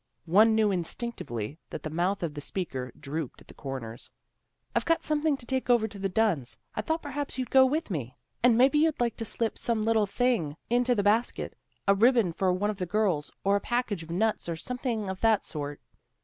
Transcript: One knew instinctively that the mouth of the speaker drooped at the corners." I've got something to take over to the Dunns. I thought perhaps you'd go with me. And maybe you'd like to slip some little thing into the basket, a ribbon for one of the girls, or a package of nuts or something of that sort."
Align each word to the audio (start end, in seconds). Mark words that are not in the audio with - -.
One 0.25 0.55
knew 0.55 0.71
instinctively 0.71 1.59
that 1.69 1.83
the 1.83 1.91
mouth 1.91 2.23
of 2.23 2.33
the 2.33 2.41
speaker 2.41 2.91
drooped 2.99 3.39
at 3.39 3.47
the 3.47 3.53
corners." 3.53 4.09
I've 4.75 4.83
got 4.83 5.03
something 5.03 5.37
to 5.37 5.45
take 5.45 5.69
over 5.69 5.87
to 5.87 5.99
the 5.99 6.09
Dunns. 6.09 6.57
I 6.73 6.81
thought 6.81 7.03
perhaps 7.03 7.37
you'd 7.37 7.51
go 7.51 7.67
with 7.67 7.91
me. 7.91 8.17
And 8.41 8.57
maybe 8.57 8.79
you'd 8.79 8.99
like 8.99 9.15
to 9.17 9.25
slip 9.25 9.59
some 9.59 9.83
little 9.83 10.07
thing 10.07 10.57
into 10.71 10.95
the 10.95 11.03
basket, 11.03 11.55
a 11.87 11.93
ribbon 11.93 12.33
for 12.33 12.51
one 12.51 12.71
of 12.71 12.77
the 12.79 12.87
girls, 12.87 13.29
or 13.43 13.57
a 13.57 13.61
package 13.61 14.01
of 14.01 14.09
nuts 14.09 14.49
or 14.49 14.55
something 14.55 15.07
of 15.07 15.21
that 15.21 15.45
sort." 15.45 15.79